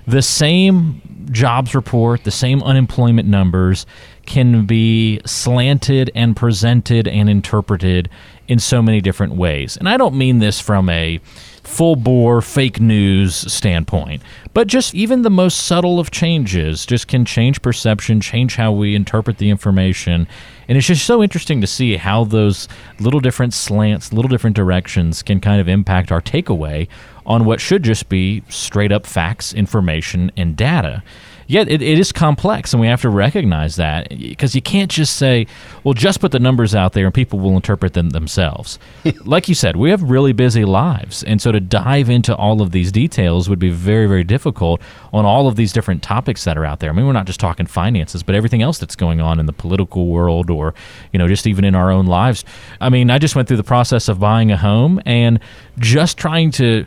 the 0.07 0.21
same 0.21 1.01
jobs 1.31 1.75
report, 1.75 2.23
the 2.23 2.31
same 2.31 2.63
unemployment 2.63 3.27
numbers 3.27 3.85
can 4.25 4.65
be 4.65 5.19
slanted 5.25 6.09
and 6.15 6.35
presented 6.35 7.07
and 7.07 7.29
interpreted 7.29 8.09
in 8.47 8.59
so 8.59 8.81
many 8.81 9.01
different 9.01 9.35
ways. 9.35 9.75
And 9.77 9.89
I 9.89 9.97
don't 9.97 10.17
mean 10.17 10.39
this 10.39 10.59
from 10.59 10.89
a 10.89 11.19
full 11.67 11.97
bore 11.97 12.41
fake 12.41 12.79
news 12.79 13.35
standpoint, 13.35 14.23
but 14.53 14.67
just 14.67 14.95
even 14.95 15.21
the 15.21 15.29
most 15.29 15.65
subtle 15.67 15.99
of 15.99 16.09
changes 16.09 16.85
just 16.85 17.07
can 17.09 17.25
change 17.25 17.61
perception, 17.61 18.21
change 18.21 18.55
how 18.55 18.71
we 18.71 18.95
interpret 18.95 19.37
the 19.37 19.49
information. 19.49 20.27
And 20.69 20.77
it's 20.77 20.87
just 20.87 21.05
so 21.05 21.21
interesting 21.21 21.59
to 21.59 21.67
see 21.67 21.97
how 21.97 22.23
those 22.23 22.69
little 23.01 23.19
different 23.19 23.53
slants, 23.53 24.13
little 24.13 24.29
different 24.29 24.55
directions 24.55 25.21
can 25.21 25.41
kind 25.41 25.59
of 25.59 25.67
impact 25.67 26.09
our 26.09 26.21
takeaway 26.21 26.87
on 27.25 27.43
what 27.43 27.59
should 27.59 27.83
just 27.83 28.07
be 28.07 28.43
straight 28.47 28.93
up 28.93 29.05
facts, 29.05 29.53
information, 29.53 30.31
and 30.37 30.55
data 30.55 31.03
yet 31.47 31.69
it, 31.69 31.81
it 31.81 31.97
is 31.97 32.11
complex, 32.11 32.73
and 32.73 32.81
we 32.81 32.87
have 32.87 33.01
to 33.01 33.09
recognize 33.09 33.75
that 33.77 34.09
because 34.09 34.53
you 34.53 34.61
can't 34.61 34.91
just 34.91 35.15
say, 35.15 35.47
well, 35.83 35.93
just 35.93 36.19
put 36.19 36.31
the 36.31 36.39
numbers 36.39 36.75
out 36.75 36.93
there 36.93 37.05
and 37.05 37.13
people 37.13 37.39
will 37.39 37.55
interpret 37.55 37.93
them 37.93 38.11
themselves. 38.11 38.77
like 39.25 39.47
you 39.47 39.55
said, 39.55 39.75
we 39.75 39.89
have 39.89 40.03
really 40.03 40.33
busy 40.33 40.65
lives, 40.65 41.23
and 41.23 41.41
so 41.41 41.51
to 41.51 41.59
dive 41.59 42.09
into 42.09 42.35
all 42.35 42.61
of 42.61 42.71
these 42.71 42.91
details 42.91 43.49
would 43.49 43.59
be 43.59 43.69
very, 43.69 44.07
very 44.07 44.23
difficult 44.23 44.81
on 45.13 45.25
all 45.25 45.47
of 45.47 45.55
these 45.55 45.73
different 45.73 46.03
topics 46.03 46.43
that 46.43 46.57
are 46.57 46.65
out 46.65 46.79
there. 46.79 46.89
I 46.89 46.93
mean, 46.93 47.05
we're 47.05 47.13
not 47.13 47.25
just 47.25 47.39
talking 47.39 47.65
finances, 47.65 48.23
but 48.23 48.35
everything 48.35 48.61
else 48.61 48.77
that's 48.77 48.95
going 48.95 49.21
on 49.21 49.39
in 49.39 49.45
the 49.45 49.53
political 49.53 50.07
world 50.07 50.49
or, 50.49 50.73
you 51.11 51.19
know, 51.19 51.27
just 51.27 51.47
even 51.47 51.65
in 51.65 51.75
our 51.75 51.91
own 51.91 52.05
lives. 52.05 52.43
I 52.81 52.89
mean, 52.89 53.09
I 53.09 53.17
just 53.17 53.35
went 53.35 53.47
through 53.47 53.57
the 53.57 53.63
process 53.63 54.07
of 54.07 54.19
buying 54.19 54.51
a 54.51 54.57
home 54.57 55.01
and 55.05 55.39
just 55.79 56.17
trying 56.17 56.51
to 56.51 56.85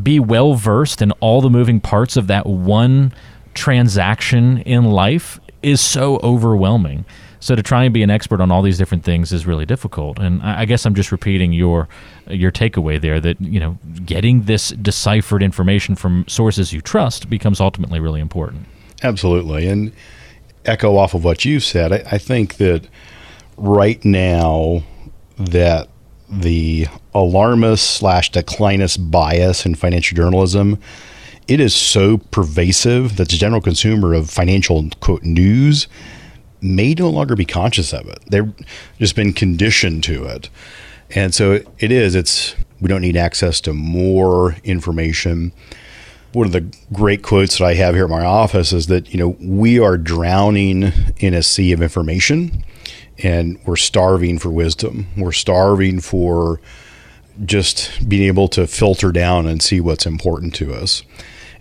be 0.00 0.18
well 0.18 0.54
versed 0.54 1.02
in 1.02 1.12
all 1.12 1.40
the 1.40 1.50
moving 1.50 1.80
parts 1.80 2.16
of 2.16 2.26
that 2.28 2.46
one 2.46 3.12
transaction 3.54 4.58
in 4.58 4.84
life 4.84 5.40
is 5.62 5.80
so 5.80 6.18
overwhelming. 6.22 7.04
So 7.40 7.56
to 7.56 7.62
try 7.62 7.82
and 7.82 7.92
be 7.92 8.04
an 8.04 8.10
expert 8.10 8.40
on 8.40 8.52
all 8.52 8.62
these 8.62 8.78
different 8.78 9.02
things 9.02 9.32
is 9.32 9.46
really 9.46 9.66
difficult. 9.66 10.20
And 10.20 10.40
I 10.42 10.64
guess 10.64 10.86
I'm 10.86 10.94
just 10.94 11.10
repeating 11.10 11.52
your 11.52 11.88
your 12.28 12.52
takeaway 12.52 13.00
there 13.00 13.18
that 13.18 13.40
you 13.40 13.58
know 13.58 13.78
getting 14.06 14.42
this 14.42 14.70
deciphered 14.70 15.42
information 15.42 15.96
from 15.96 16.24
sources 16.28 16.72
you 16.72 16.80
trust 16.80 17.28
becomes 17.28 17.60
ultimately 17.60 17.98
really 17.98 18.20
important. 18.20 18.66
Absolutely, 19.02 19.66
and 19.66 19.92
echo 20.64 20.96
off 20.96 21.14
of 21.14 21.24
what 21.24 21.44
you 21.44 21.58
said. 21.58 21.92
I, 21.92 22.04
I 22.12 22.18
think 22.18 22.58
that 22.58 22.86
right 23.56 24.02
now 24.04 24.84
that 25.36 25.88
the 26.30 26.86
alarmist 27.14 27.90
slash 27.90 28.30
declinist 28.30 29.10
bias 29.10 29.66
in 29.66 29.74
financial 29.74 30.16
journalism 30.16 30.78
it 31.48 31.60
is 31.60 31.74
so 31.74 32.18
pervasive 32.18 33.16
that 33.16 33.28
the 33.28 33.36
general 33.36 33.60
consumer 33.60 34.14
of 34.14 34.30
financial 34.30 34.88
quote 35.00 35.22
news 35.22 35.86
may 36.60 36.94
no 36.94 37.10
longer 37.10 37.34
be 37.34 37.44
conscious 37.44 37.92
of 37.92 38.06
it. 38.08 38.20
They've 38.28 38.52
just 38.98 39.16
been 39.16 39.32
conditioned 39.32 40.04
to 40.04 40.24
it. 40.24 40.48
And 41.10 41.34
so 41.34 41.60
it 41.78 41.92
is, 41.92 42.14
it's 42.14 42.54
we 42.80 42.88
don't 42.88 43.02
need 43.02 43.16
access 43.16 43.60
to 43.62 43.72
more 43.72 44.56
information. 44.64 45.52
One 46.32 46.46
of 46.46 46.52
the 46.52 46.72
great 46.92 47.22
quotes 47.22 47.58
that 47.58 47.64
I 47.64 47.74
have 47.74 47.94
here 47.94 48.04
at 48.04 48.10
my 48.10 48.24
office 48.24 48.72
is 48.72 48.86
that, 48.86 49.12
you 49.12 49.18
know, 49.18 49.36
we 49.40 49.78
are 49.78 49.98
drowning 49.98 50.92
in 51.18 51.34
a 51.34 51.42
sea 51.42 51.72
of 51.72 51.82
information 51.82 52.64
and 53.18 53.58
we're 53.66 53.76
starving 53.76 54.38
for 54.38 54.50
wisdom. 54.50 55.06
We're 55.16 55.32
starving 55.32 56.00
for 56.00 56.60
just 57.44 58.08
being 58.08 58.22
able 58.22 58.48
to 58.48 58.66
filter 58.66 59.12
down 59.12 59.46
and 59.46 59.62
see 59.62 59.80
what's 59.80 60.06
important 60.06 60.54
to 60.54 60.72
us 60.72 61.02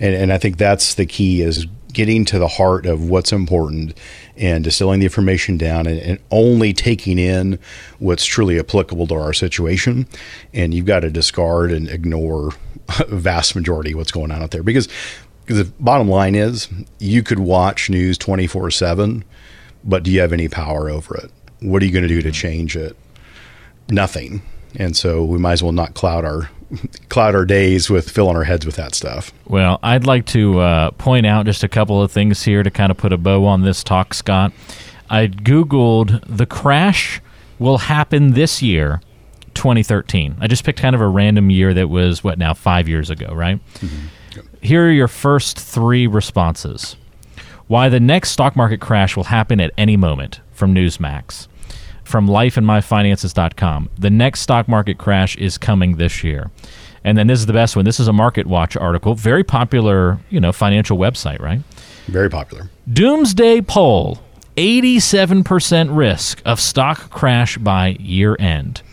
and, 0.01 0.15
and 0.15 0.33
I 0.33 0.37
think 0.37 0.57
that's 0.57 0.95
the 0.95 1.05
key 1.05 1.41
is 1.41 1.67
getting 1.93 2.25
to 2.25 2.39
the 2.39 2.47
heart 2.47 2.85
of 2.85 3.09
what's 3.09 3.31
important 3.31 3.97
and 4.35 4.63
distilling 4.63 4.99
the 4.99 5.05
information 5.05 5.57
down 5.57 5.85
and, 5.85 5.99
and, 5.99 6.19
only 6.31 6.73
taking 6.73 7.19
in 7.19 7.59
what's 7.99 8.25
truly 8.25 8.57
applicable 8.57 9.07
to 9.07 9.15
our 9.15 9.33
situation. 9.33 10.07
And 10.53 10.73
you've 10.73 10.85
got 10.85 11.01
to 11.01 11.11
discard 11.11 11.71
and 11.71 11.89
ignore 11.89 12.51
a 12.99 13.05
vast 13.15 13.55
majority 13.55 13.91
of 13.91 13.97
what's 13.97 14.11
going 14.11 14.31
on 14.31 14.41
out 14.41 14.51
there 14.51 14.63
because, 14.63 14.89
the 15.47 15.69
bottom 15.81 16.07
line 16.07 16.35
is 16.35 16.69
you 16.99 17.23
could 17.23 17.39
watch 17.39 17.89
news 17.89 18.17
24 18.17 18.71
7, 18.71 19.25
but 19.83 20.03
do 20.03 20.11
you 20.11 20.21
have 20.21 20.31
any 20.31 20.47
power 20.47 20.89
over 20.89 21.17
it? 21.17 21.29
What 21.59 21.81
are 21.81 21.85
you 21.85 21.91
going 21.91 22.03
to 22.03 22.07
do 22.07 22.21
to 22.21 22.29
mm-hmm. 22.29 22.33
change 22.33 22.77
it? 22.77 22.95
Nothing. 23.89 24.43
And 24.75 24.95
so 24.95 25.23
we 25.23 25.37
might 25.37 25.53
as 25.53 25.63
well 25.63 25.71
not 25.71 25.93
cloud 25.93 26.25
our 26.25 26.49
cloud 27.09 27.35
our 27.35 27.45
days 27.45 27.89
with 27.89 28.09
filling 28.09 28.35
our 28.35 28.43
heads 28.43 28.65
with 28.65 28.75
that 28.75 28.95
stuff. 28.95 29.33
Well, 29.45 29.79
I'd 29.83 30.05
like 30.05 30.25
to 30.27 30.59
uh, 30.59 30.91
point 30.91 31.25
out 31.25 31.45
just 31.45 31.63
a 31.63 31.67
couple 31.67 32.01
of 32.01 32.11
things 32.11 32.43
here 32.43 32.63
to 32.63 32.71
kind 32.71 32.91
of 32.91 32.97
put 32.97 33.11
a 33.13 33.17
bow 33.17 33.45
on 33.45 33.61
this 33.61 33.83
talk, 33.83 34.13
Scott. 34.13 34.53
I 35.09 35.27
Googled 35.27 36.23
the 36.25 36.45
crash 36.45 37.21
will 37.59 37.77
happen 37.79 38.31
this 38.31 38.61
year, 38.61 39.01
2013. 39.53 40.37
I 40.39 40.47
just 40.47 40.63
picked 40.63 40.79
kind 40.79 40.95
of 40.95 41.01
a 41.01 41.07
random 41.07 41.49
year 41.49 41.73
that 41.73 41.89
was, 41.89 42.23
what 42.23 42.37
now, 42.37 42.53
five 42.53 42.87
years 42.87 43.09
ago, 43.09 43.33
right? 43.33 43.59
Mm-hmm. 43.75 44.07
Yep. 44.35 44.45
Here 44.61 44.87
are 44.87 44.91
your 44.91 45.09
first 45.09 45.59
three 45.59 46.07
responses. 46.07 46.95
Why 47.67 47.89
the 47.89 47.99
next 47.99 48.31
stock 48.31 48.55
market 48.55 48.79
crash 48.79 49.15
will 49.15 49.25
happen 49.25 49.59
at 49.59 49.71
any 49.77 49.97
moment 49.97 50.39
from 50.51 50.73
Newsmax 50.73 51.47
from 52.11 52.27
lifeandmyfinances.com. 52.27 53.89
The 53.97 54.09
next 54.09 54.41
stock 54.41 54.67
market 54.67 54.97
crash 54.97 55.35
is 55.37 55.57
coming 55.57 55.95
this 55.95 56.23
year. 56.23 56.51
And 57.03 57.17
then 57.17 57.27
this 57.27 57.39
is 57.39 57.47
the 57.47 57.53
best 57.53 57.75
one. 57.75 57.85
This 57.85 57.99
is 57.99 58.07
a 58.07 58.13
Market 58.13 58.45
Watch 58.45 58.77
article, 58.77 59.15
very 59.15 59.43
popular, 59.43 60.19
you 60.29 60.39
know, 60.39 60.51
financial 60.51 60.97
website, 60.97 61.39
right? 61.39 61.61
Very 62.07 62.29
popular. 62.29 62.69
Doomsday 62.91 63.61
poll: 63.61 64.19
87% 64.57 65.95
risk 65.95 66.41
of 66.45 66.59
stock 66.59 67.09
crash 67.09 67.57
by 67.57 67.95
year 67.99 68.35
end. 68.39 68.83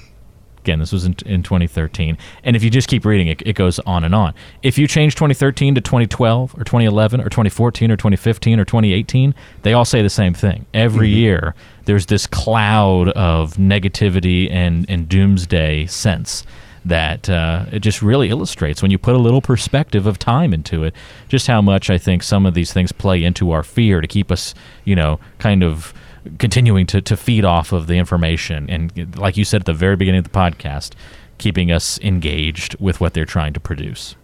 Again, 0.58 0.80
this 0.80 0.92
was 0.92 1.04
in, 1.04 1.14
in 1.25 1.42
2013. 1.42 2.18
And 2.44 2.54
if 2.54 2.62
you 2.62 2.68
just 2.68 2.88
keep 2.88 3.04
reading 3.04 3.28
it, 3.28 3.40
it 3.46 3.54
goes 3.54 3.78
on 3.80 4.04
and 4.04 4.14
on. 4.14 4.34
If 4.62 4.76
you 4.76 4.87
change 4.87 5.14
2013 5.14 5.75
to 5.76 5.80
2012 5.80 6.54
or 6.54 6.64
2011 6.64 7.20
or 7.20 7.25
2014 7.25 7.90
or 7.90 7.96
2015 7.96 8.60
or 8.60 8.64
2018, 8.64 9.34
they 9.62 9.72
all 9.72 9.87
say 9.87 10.02
the 10.02 10.10
same 10.10 10.34
thing. 10.34 10.66
Every 10.75 11.08
mm-hmm. 11.08 11.16
year, 11.16 11.54
there's 11.88 12.04
this 12.04 12.26
cloud 12.26 13.09
of 13.12 13.54
negativity 13.54 14.52
and, 14.52 14.85
and 14.90 15.09
doomsday 15.09 15.87
sense 15.87 16.45
that 16.85 17.30
uh, 17.30 17.64
it 17.73 17.78
just 17.78 18.02
really 18.02 18.28
illustrates 18.28 18.83
when 18.83 18.90
you 18.90 18.99
put 18.99 19.14
a 19.14 19.18
little 19.18 19.40
perspective 19.40 20.07
of 20.07 20.18
time 20.18 20.52
into 20.52 20.85
it, 20.85 20.95
just 21.30 21.47
how 21.47 21.62
much 21.62 21.88
I 21.88 21.97
think 21.97 22.23
some 22.23 22.45
of 22.45 22.52
these 22.52 22.75
things 22.75 22.92
play 22.92 23.25
into 23.25 23.52
our 23.52 23.62
fear 23.62 24.02
to 24.02 24.07
keep 24.07 24.30
us, 24.30 24.54
you 24.85 24.95
know, 24.95 25.18
kind 25.38 25.62
of 25.62 25.95
continuing 26.38 26.85
to, 26.88 27.00
to 27.00 27.16
feed 27.16 27.47
off 27.47 27.73
of 27.73 27.87
the 27.87 27.95
information. 27.95 28.68
And 28.68 29.16
like 29.16 29.38
you 29.38 29.47
said 29.47 29.62
at 29.62 29.66
the 29.66 29.73
very 29.73 29.97
beginning 29.97 30.18
of 30.18 30.25
the 30.25 30.38
podcast, 30.38 30.92
keeping 31.38 31.73
us 31.73 31.99
engaged 32.00 32.78
with 32.78 33.00
what 33.00 33.14
they're 33.14 33.25
trying 33.25 33.54
to 33.54 33.61
produce. 33.61 34.14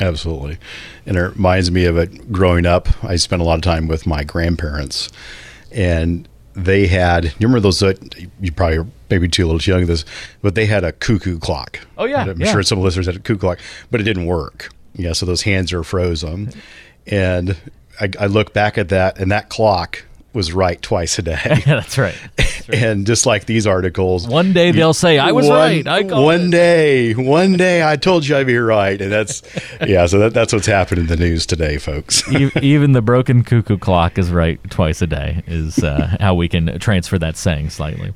Absolutely. 0.00 0.56
And 1.04 1.18
it 1.18 1.20
reminds 1.20 1.70
me 1.70 1.84
of 1.84 1.98
it 1.98 2.32
growing 2.32 2.64
up. 2.64 2.88
I 3.04 3.16
spent 3.16 3.42
a 3.42 3.44
lot 3.44 3.56
of 3.56 3.62
time 3.62 3.88
with 3.88 4.06
my 4.06 4.24
grandparents, 4.24 5.10
and 5.70 6.26
they 6.64 6.86
had, 6.86 7.24
you 7.24 7.32
remember 7.40 7.60
those, 7.60 7.82
uh, 7.82 7.94
you 8.40 8.52
probably 8.52 8.78
are 8.78 8.86
maybe 9.08 9.28
too 9.28 9.44
little 9.44 9.58
too 9.58 9.72
young 9.72 9.86
this, 9.86 10.04
but 10.42 10.54
they 10.54 10.66
had 10.66 10.84
a 10.84 10.92
cuckoo 10.92 11.38
clock. 11.38 11.80
Oh, 11.98 12.04
yeah. 12.04 12.24
I'm 12.24 12.40
yeah. 12.40 12.52
sure 12.52 12.62
some 12.62 12.80
listeners 12.80 13.06
had 13.06 13.16
a 13.16 13.20
cuckoo 13.20 13.38
clock, 13.38 13.58
but 13.90 14.00
it 14.00 14.04
didn't 14.04 14.26
work. 14.26 14.70
Yeah, 14.94 15.12
so 15.12 15.26
those 15.26 15.42
hands 15.42 15.72
are 15.72 15.82
frozen. 15.82 16.52
And 17.06 17.56
I, 18.00 18.10
I 18.18 18.26
look 18.26 18.52
back 18.52 18.78
at 18.78 18.88
that, 18.90 19.18
and 19.18 19.30
that 19.30 19.48
clock 19.48 20.04
was 20.32 20.52
right 20.52 20.80
twice 20.80 21.18
a 21.18 21.22
day. 21.22 21.38
yeah, 21.44 21.58
that's 21.64 21.98
right. 21.98 22.16
and 22.72 23.06
just 23.06 23.26
like 23.26 23.46
these 23.46 23.66
articles, 23.66 24.28
One 24.28 24.52
day 24.52 24.70
they'll 24.70 24.94
say, 24.94 25.18
"I 25.18 25.32
was 25.32 25.48
one, 25.48 25.56
right." 25.56 25.86
I 25.86 26.02
one 26.02 26.46
it." 26.46 26.50
day, 26.50 27.12
one 27.14 27.56
day, 27.56 27.88
I 27.88 27.96
told 27.96 28.26
you 28.26 28.36
I'd 28.36 28.46
be 28.46 28.56
right, 28.56 29.00
and 29.00 29.10
that's 29.10 29.42
yeah. 29.86 30.06
So 30.06 30.18
that, 30.20 30.34
that's 30.34 30.52
what's 30.52 30.66
happened 30.66 31.00
in 31.00 31.06
the 31.06 31.16
news 31.16 31.46
today, 31.46 31.78
folks. 31.78 32.22
Even 32.62 32.92
the 32.92 33.02
broken 33.02 33.42
cuckoo 33.44 33.78
clock 33.78 34.18
is 34.18 34.30
right 34.30 34.60
twice 34.70 35.02
a 35.02 35.06
day. 35.06 35.42
Is 35.46 35.82
uh, 35.82 36.16
how 36.20 36.34
we 36.34 36.48
can 36.48 36.78
transfer 36.78 37.18
that 37.18 37.36
saying 37.36 37.70
slightly. 37.70 38.12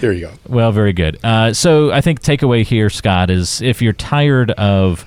there 0.00 0.12
you 0.12 0.26
go. 0.28 0.32
Well, 0.48 0.72
very 0.72 0.92
good. 0.92 1.18
Uh, 1.24 1.52
so 1.52 1.90
I 1.92 2.00
think 2.00 2.22
takeaway 2.22 2.64
here, 2.64 2.90
Scott, 2.90 3.30
is 3.30 3.60
if 3.60 3.82
you're 3.82 3.92
tired 3.92 4.52
of 4.52 5.04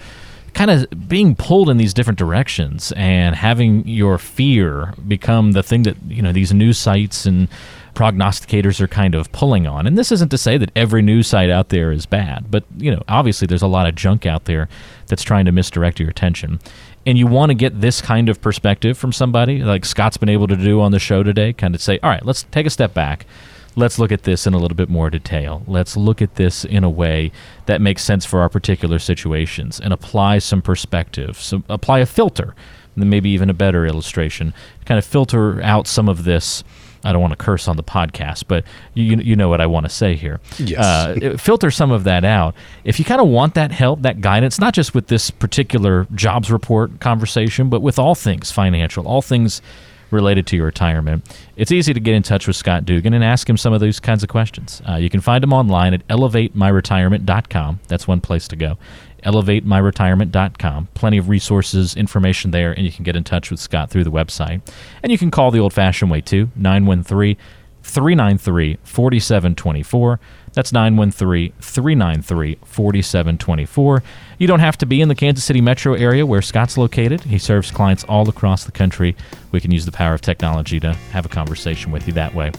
kind 0.53 0.69
of 0.69 1.07
being 1.07 1.35
pulled 1.35 1.69
in 1.69 1.77
these 1.77 1.93
different 1.93 2.19
directions 2.19 2.91
and 2.95 3.35
having 3.35 3.87
your 3.87 4.17
fear 4.17 4.93
become 5.07 5.53
the 5.53 5.63
thing 5.63 5.83
that 5.83 5.95
you 6.07 6.21
know 6.21 6.31
these 6.31 6.53
news 6.53 6.77
sites 6.77 7.25
and 7.25 7.47
prognosticators 7.93 8.79
are 8.79 8.87
kind 8.87 9.15
of 9.15 9.31
pulling 9.31 9.67
on. 9.67 9.85
And 9.85 9.97
this 9.97 10.11
isn't 10.11 10.29
to 10.29 10.37
say 10.37 10.57
that 10.57 10.71
every 10.75 11.01
news 11.01 11.27
site 11.27 11.49
out 11.49 11.69
there 11.69 11.91
is 11.91 12.05
bad, 12.05 12.49
but 12.49 12.63
you 12.77 12.91
know, 12.91 13.03
obviously 13.07 13.47
there's 13.47 13.61
a 13.61 13.67
lot 13.67 13.87
of 13.87 13.95
junk 13.95 14.25
out 14.25 14.45
there 14.45 14.69
that's 15.07 15.23
trying 15.23 15.45
to 15.45 15.51
misdirect 15.51 15.99
your 15.99 16.09
attention. 16.09 16.59
And 17.05 17.17
you 17.17 17.27
want 17.27 17.49
to 17.49 17.53
get 17.55 17.81
this 17.81 18.01
kind 18.01 18.29
of 18.29 18.41
perspective 18.41 18.97
from 18.97 19.11
somebody 19.11 19.63
like 19.63 19.85
Scott's 19.85 20.17
been 20.17 20.29
able 20.29 20.47
to 20.47 20.55
do 20.55 20.79
on 20.81 20.91
the 20.91 20.99
show 20.99 21.23
today, 21.23 21.51
kind 21.51 21.73
of 21.73 21.81
say, 21.81 21.99
"All 22.03 22.09
right, 22.09 22.25
let's 22.25 22.43
take 22.43 22.65
a 22.65 22.69
step 22.69 22.93
back." 22.93 23.25
Let's 23.75 23.97
look 23.99 24.11
at 24.11 24.23
this 24.23 24.45
in 24.45 24.53
a 24.53 24.57
little 24.57 24.75
bit 24.75 24.89
more 24.89 25.09
detail. 25.09 25.63
Let's 25.67 25.95
look 25.95 26.21
at 26.21 26.35
this 26.35 26.65
in 26.65 26.83
a 26.83 26.89
way 26.89 27.31
that 27.65 27.81
makes 27.81 28.03
sense 28.03 28.25
for 28.25 28.41
our 28.41 28.49
particular 28.49 28.99
situations 28.99 29.79
and 29.79 29.93
apply 29.93 30.39
some 30.39 30.61
perspective. 30.61 31.37
So 31.37 31.63
apply 31.69 31.99
a 31.99 32.05
filter, 32.05 32.55
and 32.95 33.09
maybe 33.09 33.29
even 33.29 33.49
a 33.49 33.53
better 33.53 33.85
illustration, 33.85 34.53
kind 34.85 34.97
of 34.97 35.05
filter 35.05 35.61
out 35.61 35.87
some 35.87 36.09
of 36.09 36.23
this. 36.23 36.63
I 37.03 37.11
don't 37.11 37.21
want 37.21 37.31
to 37.31 37.37
curse 37.37 37.67
on 37.67 37.77
the 37.77 37.83
podcast, 37.83 38.43
but 38.47 38.63
you 38.93 39.17
you 39.17 39.35
know 39.35 39.49
what 39.49 39.59
I 39.59 39.65
want 39.65 39.87
to 39.87 39.89
say 39.89 40.15
here. 40.15 40.39
Yes. 40.59 40.79
Uh, 40.85 41.35
filter 41.35 41.71
some 41.71 41.89
of 41.89 42.03
that 42.03 42.23
out. 42.23 42.53
If 42.83 42.99
you 42.99 43.05
kind 43.05 43.19
of 43.19 43.27
want 43.27 43.55
that 43.55 43.71
help, 43.71 44.03
that 44.03 44.21
guidance, 44.21 44.59
not 44.59 44.75
just 44.75 44.93
with 44.93 45.07
this 45.07 45.31
particular 45.31 46.05
jobs 46.13 46.51
report 46.51 46.99
conversation, 46.99 47.69
but 47.69 47.81
with 47.81 47.97
all 47.97 48.13
things 48.13 48.51
financial, 48.51 49.07
all 49.07 49.23
things 49.23 49.63
related 50.11 50.47
to 50.47 50.55
your 50.55 50.65
retirement, 50.65 51.25
it's 51.55 51.71
easy 51.71 51.93
to 51.93 51.99
get 51.99 52.15
in 52.15 52.23
touch 52.23 52.47
with 52.47 52.55
Scott 52.55 52.85
Dugan 52.85 53.13
and 53.13 53.23
ask 53.23 53.49
him 53.49 53.57
some 53.57 53.73
of 53.73 53.79
those 53.79 53.99
kinds 53.99 54.23
of 54.23 54.29
questions. 54.29 54.81
Uh, 54.87 54.95
you 54.95 55.09
can 55.09 55.21
find 55.21 55.43
him 55.43 55.53
online 55.53 55.93
at 55.93 56.07
elevatemyretirement.com. 56.07 57.79
That's 57.87 58.07
one 58.07 58.21
place 58.21 58.47
to 58.49 58.55
go. 58.55 58.77
Elevatemyretirement.com. 59.23 60.87
Plenty 60.93 61.17
of 61.17 61.29
resources, 61.29 61.95
information 61.95 62.51
there, 62.51 62.71
and 62.71 62.85
you 62.85 62.91
can 62.91 63.03
get 63.03 63.15
in 63.15 63.23
touch 63.23 63.51
with 63.51 63.59
Scott 63.59 63.89
through 63.89 64.03
the 64.03 64.11
website. 64.11 64.61
And 65.03 65.11
you 65.11 65.17
can 65.17 65.31
call 65.31 65.51
the 65.51 65.59
old 65.59 65.73
fashioned 65.73 66.11
way 66.11 66.21
too, 66.21 66.49
913 66.55 67.37
393 67.83 68.77
4724. 68.83 70.19
That's 70.53 70.73
913 70.73 71.53
393 71.61 72.57
4724. 72.63 74.03
You 74.37 74.47
don't 74.47 74.59
have 74.59 74.77
to 74.79 74.85
be 74.85 75.01
in 75.01 75.07
the 75.07 75.15
Kansas 75.15 75.43
City 75.43 75.61
metro 75.61 75.93
area 75.93 76.25
where 76.25 76.41
Scott's 76.41 76.77
located. 76.77 77.21
He 77.21 77.37
serves 77.37 77.71
clients 77.71 78.03
all 78.05 78.27
across 78.27 78.65
the 78.65 78.71
country. 78.71 79.15
We 79.51 79.61
can 79.61 79.71
use 79.71 79.85
the 79.85 79.91
power 79.91 80.13
of 80.13 80.21
technology 80.21 80.79
to 80.79 80.93
have 81.11 81.25
a 81.25 81.29
conversation 81.29 81.91
with 81.91 82.07
you 82.07 82.13
that 82.13 82.33
way. 82.33 82.51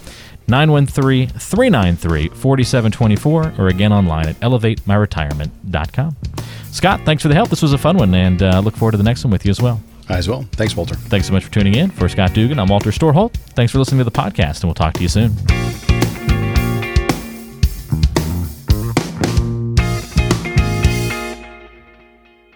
913 0.48 1.28
393 1.28 2.28
4724 2.28 3.54
or 3.58 3.68
again 3.68 3.92
online 3.92 4.28
at 4.28 4.40
elevatemyretirement.com. 4.40 6.16
Scott, 6.70 7.00
thanks 7.04 7.22
for 7.22 7.28
the 7.28 7.34
help. 7.34 7.50
This 7.50 7.62
was 7.62 7.72
a 7.72 7.78
fun 7.78 7.96
one 7.96 8.14
and 8.14 8.42
uh, 8.42 8.60
look 8.60 8.76
forward 8.76 8.92
to 8.92 8.98
the 8.98 9.04
next 9.04 9.24
one 9.24 9.30
with 9.30 9.44
you 9.44 9.50
as 9.50 9.60
well. 9.60 9.80
As 10.08 10.28
well. 10.28 10.44
Thanks, 10.52 10.76
Walter. 10.76 10.94
Thanks 10.94 11.28
so 11.28 11.32
much 11.32 11.44
for 11.44 11.52
tuning 11.52 11.74
in. 11.74 11.90
For 11.90 12.08
Scott 12.08 12.34
Dugan, 12.34 12.58
I'm 12.58 12.68
Walter 12.68 12.90
Storholt. 12.90 13.34
Thanks 13.54 13.72
for 13.72 13.78
listening 13.78 13.98
to 13.98 14.04
the 14.04 14.10
podcast, 14.10 14.56
and 14.56 14.64
we'll 14.64 14.74
talk 14.74 14.94
to 14.94 15.02
you 15.02 15.08
soon. 15.08 15.91